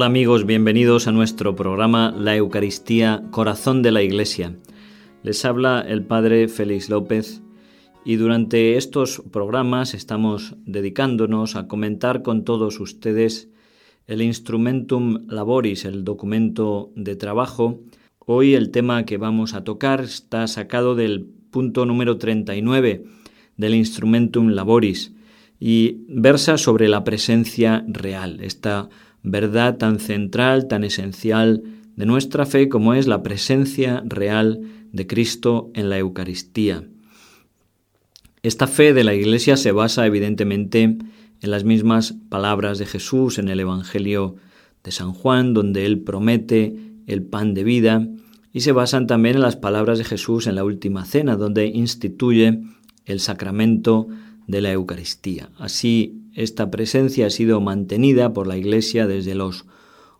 [0.00, 4.56] Hola amigos, bienvenidos a nuestro programa La Eucaristía, Corazón de la Iglesia.
[5.22, 7.42] Les habla el Padre Félix López
[8.02, 13.50] y durante estos programas estamos dedicándonos a comentar con todos ustedes
[14.06, 17.82] el Instrumentum Laboris, el documento de trabajo.
[18.20, 23.04] Hoy el tema que vamos a tocar está sacado del punto número 39
[23.58, 25.12] del Instrumentum Laboris
[25.58, 28.88] y versa sobre la presencia real, esta
[29.22, 31.62] verdad tan central, tan esencial
[31.96, 34.60] de nuestra fe como es la presencia real
[34.92, 36.84] de Cristo en la Eucaristía.
[38.42, 43.48] Esta fe de la Iglesia se basa evidentemente en las mismas palabras de Jesús en
[43.48, 44.36] el Evangelio
[44.82, 46.74] de San Juan, donde él promete
[47.06, 48.08] el pan de vida,
[48.52, 52.60] y se basan también en las palabras de Jesús en la última cena, donde instituye
[53.04, 54.08] el sacramento
[54.46, 55.50] de la Eucaristía.
[55.58, 59.66] Así esta presencia ha sido mantenida por la Iglesia desde los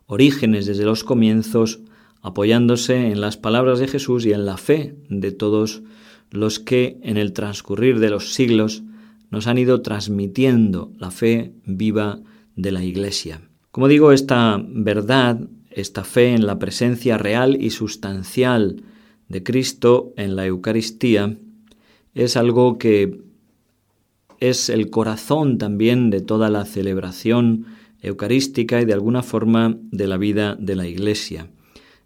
[0.05, 1.79] orígenes, desde los comienzos,
[2.21, 5.83] apoyándose en las palabras de Jesús y en la fe de todos
[6.29, 8.83] los que en el transcurrir de los siglos
[9.29, 12.19] nos han ido transmitiendo la fe viva
[12.55, 13.41] de la Iglesia.
[13.71, 18.83] Como digo, esta verdad, esta fe en la presencia real y sustancial
[19.29, 21.37] de Cristo en la Eucaristía,
[22.13, 23.21] es algo que
[24.41, 27.67] es el corazón también de toda la celebración
[28.01, 31.47] eucarística y de alguna forma de la vida de la Iglesia.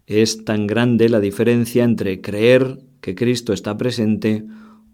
[0.06, 4.44] Es tan grande la diferencia entre creer que Cristo está presente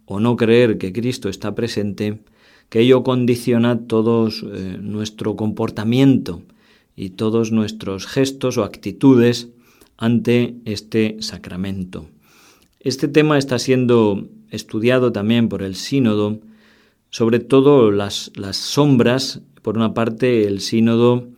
[0.06, 2.20] o no creer que Cristo está presente,
[2.68, 6.42] que ello condiciona todo eh, nuestro comportamiento
[6.94, 9.48] y todos nuestros gestos o actitudes
[9.96, 12.06] ante este sacramento.
[12.78, 16.40] Este tema está siendo estudiado también por el sínodo
[17.12, 19.42] sobre todo las, las sombras.
[19.60, 21.28] Por una parte, el sínodo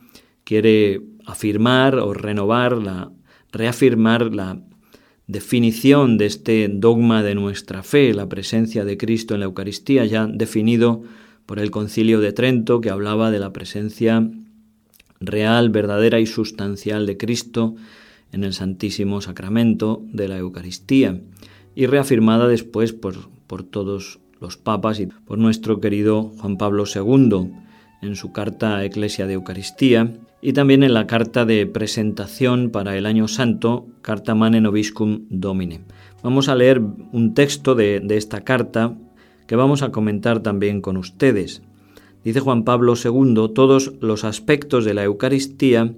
[0.45, 3.11] quiere afirmar o renovar, la,
[3.51, 4.61] reafirmar la
[5.27, 10.27] definición de este dogma de nuestra fe, la presencia de Cristo en la Eucaristía, ya
[10.27, 11.03] definido
[11.45, 14.27] por el concilio de Trento, que hablaba de la presencia
[15.19, 17.75] real, verdadera y sustancial de Cristo
[18.31, 21.21] en el Santísimo Sacramento de la Eucaristía,
[21.75, 27.51] y reafirmada después por, por todos los papas y por nuestro querido Juan Pablo II
[28.01, 32.97] en su carta a Eclesia de Eucaristía y también en la carta de presentación para
[32.97, 35.81] el año santo, Carta Mane Noviscum Domine.
[36.21, 38.95] Vamos a leer un texto de, de esta carta
[39.47, 41.63] que vamos a comentar también con ustedes.
[42.23, 45.95] Dice Juan Pablo II, todos los aspectos de la Eucaristía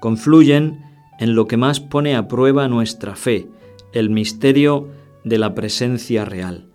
[0.00, 0.80] confluyen
[1.18, 3.48] en lo que más pone a prueba nuestra fe,
[3.92, 4.88] el misterio
[5.24, 6.67] de la presencia real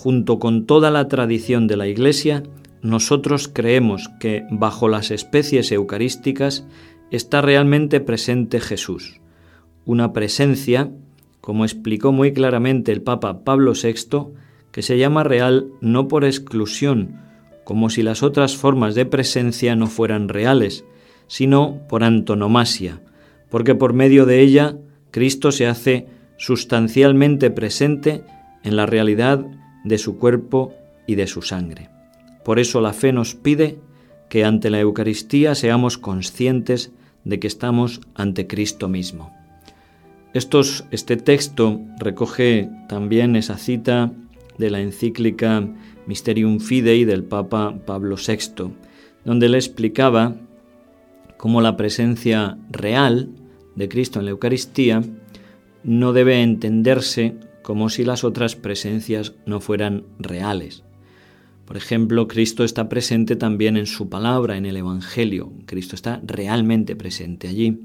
[0.00, 2.42] junto con toda la tradición de la Iglesia,
[2.80, 6.66] nosotros creemos que bajo las especies eucarísticas
[7.10, 9.20] está realmente presente Jesús,
[9.84, 10.90] una presencia,
[11.42, 14.28] como explicó muy claramente el Papa Pablo VI,
[14.72, 17.20] que se llama real no por exclusión,
[17.64, 20.86] como si las otras formas de presencia no fueran reales,
[21.26, 23.02] sino por antonomasia,
[23.50, 24.78] porque por medio de ella
[25.10, 26.06] Cristo se hace
[26.38, 28.24] sustancialmente presente
[28.64, 29.44] en la realidad
[29.84, 30.74] de su cuerpo
[31.06, 31.88] y de su sangre.
[32.44, 33.78] Por eso la fe nos pide
[34.28, 36.92] que ante la Eucaristía seamos conscientes
[37.24, 39.32] de que estamos ante Cristo mismo.
[40.32, 44.12] Este texto recoge también esa cita
[44.58, 45.68] de la encíclica
[46.06, 48.72] Mysterium Fidei del Papa Pablo VI,
[49.24, 50.36] donde le explicaba
[51.36, 53.30] cómo la presencia real
[53.74, 55.02] de Cristo en la Eucaristía
[55.82, 60.84] no debe entenderse como si las otras presencias no fueran reales.
[61.70, 65.52] Por ejemplo, Cristo está presente también en su palabra, en el Evangelio.
[65.66, 67.78] Cristo está realmente presente allí.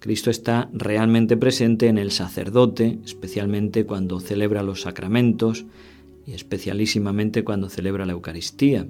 [0.00, 5.64] Cristo está realmente presente en el sacerdote, especialmente cuando celebra los sacramentos
[6.26, 8.86] y especialísimamente cuando celebra la Eucaristía.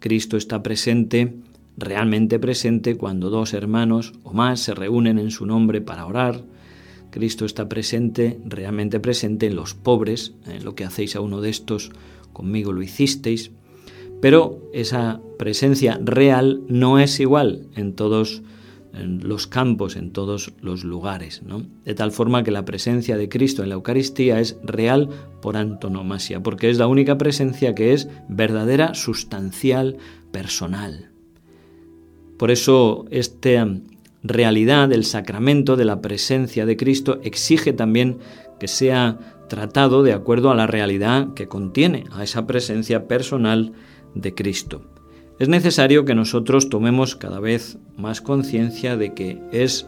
[0.00, 1.34] Cristo está presente,
[1.76, 6.42] realmente presente, cuando dos hermanos o más se reúnen en su nombre para orar,
[7.10, 11.50] Cristo está presente, realmente presente en los pobres, en lo que hacéis a uno de
[11.50, 11.90] estos,
[12.32, 13.50] conmigo lo hicisteis,
[14.20, 18.42] pero esa presencia real no es igual en todos
[18.92, 21.62] los campos, en todos los lugares, ¿no?
[21.84, 25.08] De tal forma que la presencia de Cristo en la Eucaristía es real
[25.40, 29.98] por antonomasia, porque es la única presencia que es verdadera, sustancial,
[30.32, 31.10] personal.
[32.38, 33.58] Por eso este
[34.28, 38.18] realidad del sacramento de la presencia de Cristo exige también
[38.60, 43.72] que sea tratado de acuerdo a la realidad que contiene, a esa presencia personal
[44.14, 44.82] de Cristo.
[45.38, 49.86] es necesario que nosotros tomemos cada vez más conciencia de que es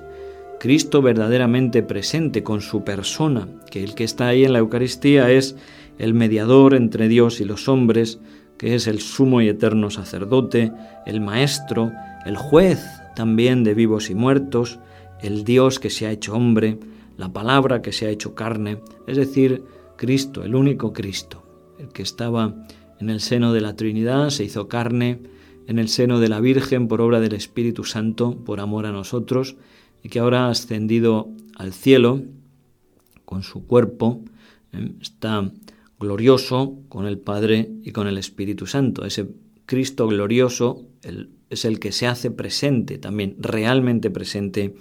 [0.61, 5.57] Cristo verdaderamente presente con su persona, que el que está ahí en la Eucaristía es
[5.99, 8.21] el mediador entre Dios y los hombres,
[8.59, 10.71] que es el sumo y eterno sacerdote,
[11.07, 11.91] el maestro,
[12.27, 12.79] el juez
[13.15, 14.79] también de vivos y muertos,
[15.23, 16.79] el Dios que se ha hecho hombre,
[17.17, 19.65] la palabra que se ha hecho carne, es decir,
[19.97, 21.43] Cristo, el único Cristo,
[21.79, 22.55] el que estaba
[23.01, 25.21] en el seno de la Trinidad, se hizo carne,
[25.67, 29.57] en el seno de la Virgen por obra del Espíritu Santo, por amor a nosotros,
[30.03, 32.23] y que ahora ha ascendido al cielo
[33.25, 34.25] con su cuerpo,
[34.73, 34.93] ¿eh?
[35.01, 35.51] está
[35.99, 39.05] glorioso con el Padre y con el Espíritu Santo.
[39.05, 39.29] Ese
[39.67, 40.87] Cristo glorioso
[41.51, 44.75] es el que se hace presente también, realmente presente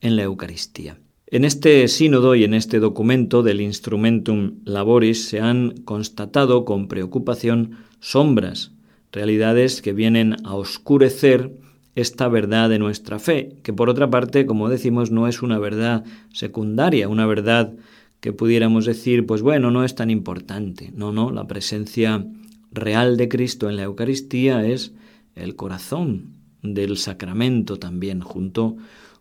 [0.00, 0.98] en la Eucaristía.
[1.26, 7.76] En este sínodo y en este documento del Instrumentum Laboris se han constatado con preocupación
[8.00, 8.72] sombras
[9.12, 11.52] realidades que vienen a oscurecer
[11.94, 16.04] esta verdad de nuestra fe, que por otra parte, como decimos, no es una verdad
[16.32, 17.74] secundaria, una verdad
[18.20, 20.90] que pudiéramos decir, pues bueno, no es tan importante.
[20.94, 22.26] No, no, la presencia
[22.72, 24.92] real de Cristo en la Eucaristía es
[25.34, 28.76] el corazón del sacramento también, junto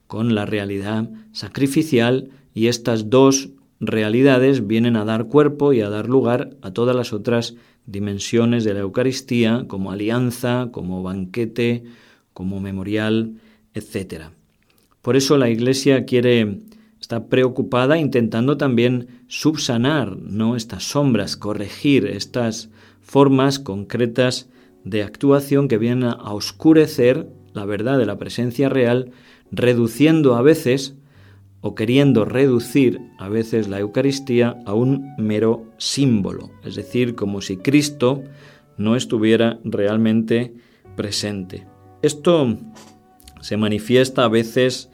[0.07, 6.09] con la realidad sacrificial, y estas dos realidades vienen a dar cuerpo y a dar
[6.09, 11.83] lugar a todas las otras dimensiones de la Eucaristía como alianza, como banquete,
[12.33, 13.35] como memorial,
[13.73, 14.25] etc.
[15.01, 16.59] Por eso la Iglesia quiere
[17.00, 20.55] está preocupada intentando también subsanar ¿no?
[20.55, 22.69] estas sombras, corregir estas
[23.01, 24.47] formas concretas
[24.89, 29.12] de actuación que vienen a oscurecer la verdad de la presencia real,
[29.51, 30.95] reduciendo a veces
[31.62, 37.57] o queriendo reducir a veces la Eucaristía a un mero símbolo, es decir, como si
[37.57, 38.24] Cristo
[38.77, 40.53] no estuviera realmente
[40.95, 41.68] presente.
[42.01, 42.57] Esto
[43.41, 44.89] se manifiesta a veces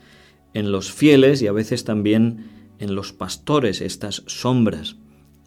[0.53, 2.47] en los fieles y a veces también
[2.79, 4.97] en los pastores, estas sombras.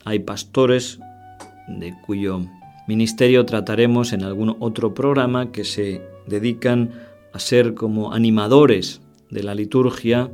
[0.05, 1.01] Hay pastores
[1.69, 2.43] de cuyo
[2.89, 6.91] ministerio trataremos en algún otro programa que se dedican
[7.35, 10.31] a ser como animadores de la liturgia,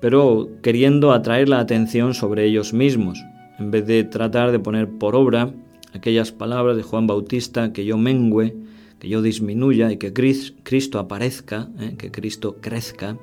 [0.00, 3.22] pero queriendo atraer la atención sobre ellos mismos,
[3.60, 5.54] en vez de tratar de poner por obra
[5.94, 8.56] aquellas palabras de Juan Bautista, que yo mengüe,
[8.98, 11.94] que yo disminuya y que Cristo aparezca, ¿eh?
[11.96, 13.16] que Cristo crezca,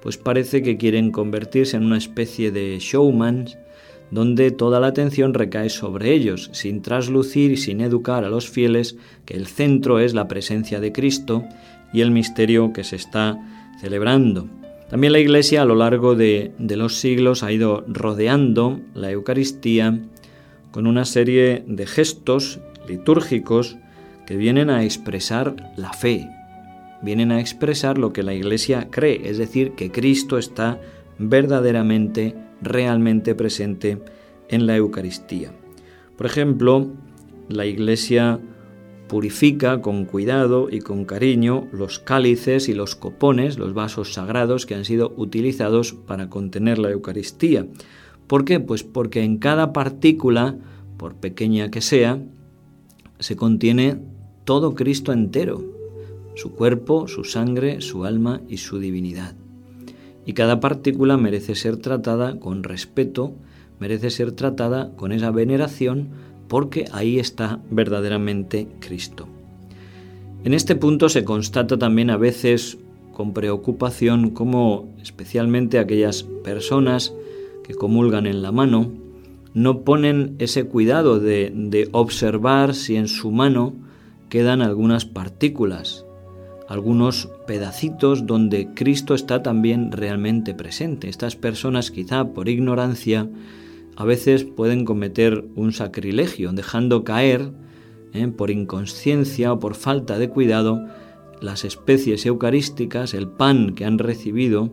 [0.00, 3.48] pues parece que quieren convertirse en una especie de showman
[4.14, 8.96] donde toda la atención recae sobre ellos, sin traslucir y sin educar a los fieles
[9.24, 11.42] que el centro es la presencia de Cristo
[11.92, 13.36] y el misterio que se está
[13.80, 14.46] celebrando.
[14.88, 19.98] También la Iglesia a lo largo de, los siglos ha ido rodeando la Eucaristía
[20.70, 23.76] con una serie de gestos litúrgicos
[24.28, 26.28] que vienen a expresar la fe,
[27.02, 30.78] vienen a expresar lo que la Iglesia cree, es decir, que Cristo está
[31.18, 33.98] verdaderamente, realmente presente
[34.48, 35.52] en la Eucaristía.
[36.16, 36.88] Por ejemplo,
[37.48, 38.40] la Iglesia
[39.08, 44.74] purifica con cuidado y con cariño los cálices y los copones, los vasos sagrados que
[44.74, 47.66] han sido utilizados para contener la Eucaristía.
[48.26, 48.60] ¿Por qué?
[48.60, 50.56] Pues porque en cada partícula,
[50.96, 52.22] por pequeña que sea,
[53.18, 53.98] se contiene
[54.44, 55.62] todo Cristo entero,
[56.34, 59.36] su cuerpo, su sangre, su alma y su divinidad.
[60.26, 63.34] Y cada partícula merece ser tratada con respeto,
[63.78, 66.08] merece ser tratada con esa veneración,
[66.48, 69.26] porque ahí está verdaderamente Cristo.
[70.44, 72.78] En este punto se constata también a veces
[73.12, 77.14] con preocupación cómo especialmente aquellas personas
[77.62, 78.92] que comulgan en la mano
[79.54, 83.72] no ponen ese cuidado de, de observar si en su mano
[84.28, 86.03] quedan algunas partículas,
[86.68, 91.08] algunos pedacitos donde Cristo está también realmente presente.
[91.08, 93.28] Estas personas quizá por ignorancia
[93.96, 97.52] a veces pueden cometer un sacrilegio, dejando caer,
[98.12, 98.28] ¿eh?
[98.28, 100.84] por inconsciencia o por falta de cuidado,
[101.40, 104.70] las especies eucarísticas, el pan que han recibido,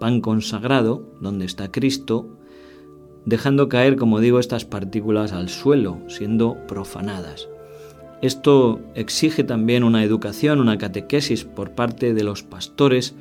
[0.00, 2.38] pan consagrado, donde está Cristo,
[3.26, 7.48] dejando caer, como digo, estas partículas al suelo, siendo profanadas.
[8.24, 13.14] Esto exige también una educación, una catequesis por parte de los pastores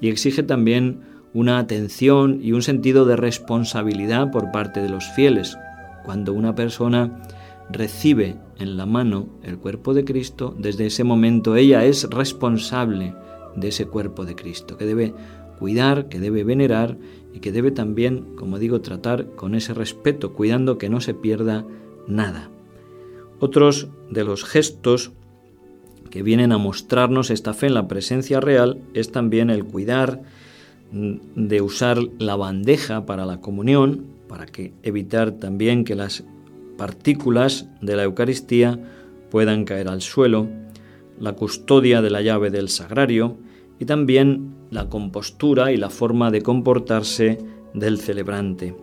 [0.00, 1.02] y exige también
[1.32, 5.56] una atención y un sentido de responsabilidad por parte de los fieles.
[6.04, 7.22] Cuando una persona
[7.70, 13.14] recibe en la mano el cuerpo de Cristo, desde ese momento ella es responsable
[13.54, 15.14] de ese cuerpo de Cristo, que debe
[15.60, 16.98] cuidar, que debe venerar
[17.32, 21.64] y que debe también, como digo, tratar con ese respeto, cuidando que no se pierda
[22.08, 22.50] nada.
[23.40, 25.12] Otros de los gestos
[26.10, 30.20] que vienen a mostrarnos esta fe en la presencia real es también el cuidar
[30.92, 36.24] de usar la bandeja para la comunión, para que evitar también que las
[36.76, 38.78] partículas de la Eucaristía
[39.30, 40.48] puedan caer al suelo,
[41.18, 43.36] la custodia de la llave del sagrario
[43.78, 47.38] y también la compostura y la forma de comportarse
[47.72, 48.74] del celebrante.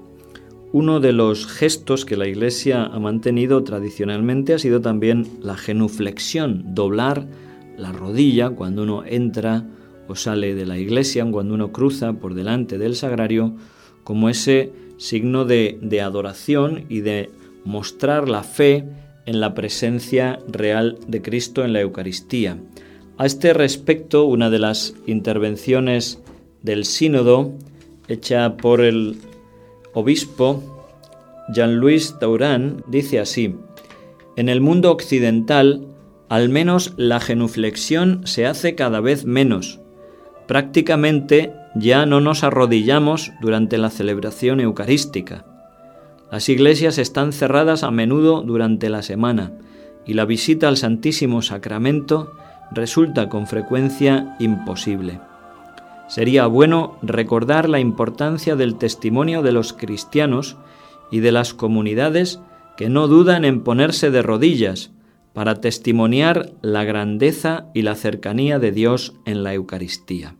[0.74, 6.76] Uno de los gestos que la Iglesia ha mantenido tradicionalmente ha sido también la genuflexión,
[6.76, 7.26] doblar
[7.78, 9.66] la rodilla cuando uno entra
[10.10, 13.56] o sale de la iglesia, cuando uno cruza por delante del sagrario,
[14.04, 17.30] como ese signo de, de adoración y de
[17.66, 18.86] mostrar la fe
[19.26, 22.58] en la presencia real de Cristo en la Eucaristía.
[23.18, 26.22] A este respecto, una de las intervenciones
[26.62, 27.54] del sínodo,
[28.08, 29.18] hecha por el
[29.98, 30.62] obispo
[31.50, 33.56] Jean-Louis Taurán, dice así,
[34.36, 35.88] En el mundo occidental,
[36.30, 39.80] al menos la genuflexión se hace cada vez menos.
[40.48, 45.46] Prácticamente ya no nos arrodillamos durante la celebración eucarística.
[46.32, 49.54] Las iglesias están cerradas a menudo durante la semana
[50.06, 52.34] y la visita al Santísimo Sacramento
[52.72, 55.20] resulta con frecuencia imposible.
[56.08, 60.58] Sería bueno recordar la importancia del testimonio de los cristianos
[61.12, 62.40] y de las comunidades
[62.78, 64.92] que no dudan en ponerse de rodillas
[65.34, 70.36] para testimoniar la grandeza y la cercanía de Dios en la Eucaristía.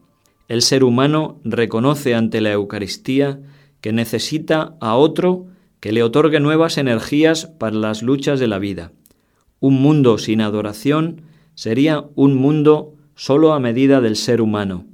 [0.48, 3.40] El ser humano reconoce ante la Eucaristía
[3.82, 5.48] que necesita a otro
[5.80, 8.92] que le otorgue nuevas energías para las luchas de la vida.
[9.60, 11.22] Un mundo sin adoración
[11.56, 14.86] sería un mundo solo a medida del ser humano.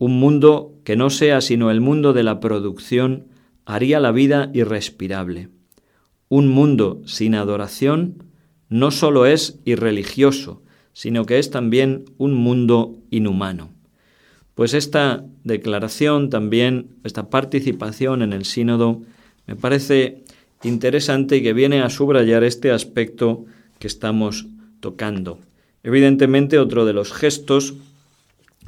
[0.00, 3.26] Un mundo que no sea sino el mundo de la producción
[3.66, 5.50] haría la vida irrespirable.
[6.30, 8.24] Un mundo sin adoración
[8.70, 10.62] no solo es irreligioso,
[10.94, 13.72] sino que es también un mundo inhumano.
[14.54, 19.02] Pues esta declaración también, esta participación en el sínodo,
[19.46, 20.24] me parece
[20.62, 23.44] interesante y que viene a subrayar este aspecto
[23.78, 24.46] que estamos
[24.80, 25.40] tocando.
[25.82, 27.74] Evidentemente, otro de los gestos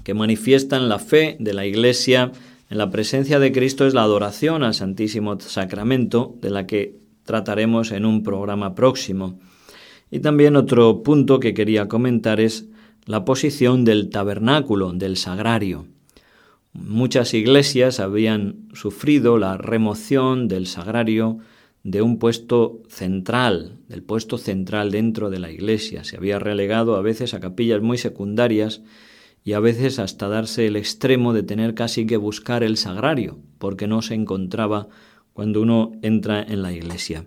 [0.05, 2.33] que manifiestan la fe de la Iglesia
[2.73, 7.93] en la presencia de Cristo es la adoración al Santísimo Sacramento, de la que trataremos
[7.93, 9.39] en un programa próximo.
[10.11, 12.71] Y también otro punto que quería comentar es
[13.05, 15.87] la posición del tabernáculo, del sagrario.
[16.73, 21.41] Muchas iglesias habían sufrido la remoción del sagrario
[21.85, 26.05] de un puesto central, del puesto central dentro de la iglesia.
[26.05, 28.83] Se había relegado a veces a capillas muy secundarias
[29.45, 33.87] y a veces hasta darse el extremo de tener casi que buscar el sagrario, porque
[33.87, 34.89] no se encontraba
[35.33, 37.25] cuando uno entra en la iglesia.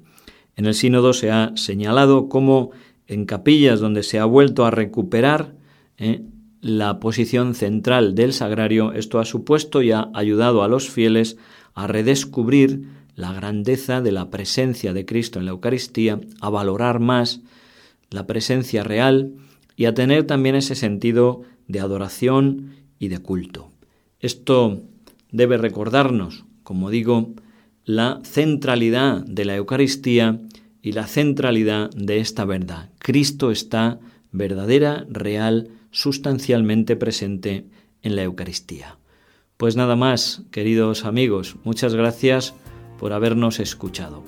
[0.55, 2.71] En el sínodo se ha señalado cómo
[3.07, 5.55] en capillas donde se ha vuelto a recuperar
[5.97, 6.23] eh,
[6.61, 11.37] la posición central del sagrario, esto ha supuesto y ha ayudado a los fieles
[11.73, 17.41] a redescubrir la grandeza de la presencia de Cristo en la Eucaristía, a valorar más
[18.09, 19.33] la presencia real
[19.75, 23.71] y a tener también ese sentido de adoración y de culto.
[24.19, 24.81] Esto
[25.31, 27.33] debe recordarnos, como digo,
[27.83, 30.39] la centralidad de la Eucaristía
[30.81, 32.89] y la centralidad de esta verdad.
[32.99, 33.99] Cristo está
[34.31, 37.65] verdadera, real, sustancialmente presente
[38.01, 38.97] en la Eucaristía.
[39.57, 42.53] Pues nada más, queridos amigos, muchas gracias
[42.99, 44.23] por habernos escuchado.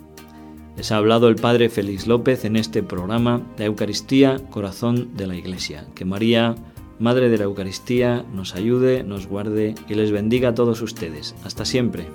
[0.77, 5.35] Les ha hablado el Padre Félix López en este programa de Eucaristía, Corazón de la
[5.35, 5.87] Iglesia.
[5.95, 6.55] Que María,
[6.99, 11.35] Madre de la Eucaristía, nos ayude, nos guarde y les bendiga a todos ustedes.
[11.43, 12.07] Hasta siempre.